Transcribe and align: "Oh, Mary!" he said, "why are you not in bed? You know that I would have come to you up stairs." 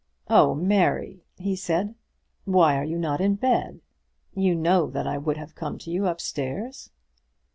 "Oh, 0.31 0.55
Mary!" 0.55 1.25
he 1.37 1.55
said, 1.55 1.93
"why 2.45 2.75
are 2.75 2.83
you 2.83 2.97
not 2.97 3.21
in 3.21 3.35
bed? 3.35 3.81
You 4.33 4.55
know 4.55 4.87
that 4.89 5.05
I 5.05 5.19
would 5.19 5.37
have 5.37 5.53
come 5.53 5.77
to 5.77 5.91
you 5.91 6.07
up 6.07 6.19
stairs." 6.19 6.89